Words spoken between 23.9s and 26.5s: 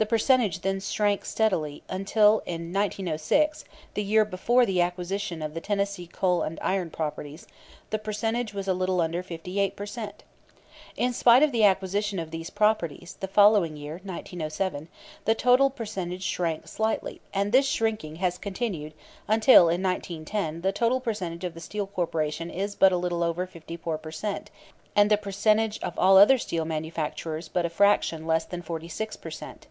per cent, and the percentage by all other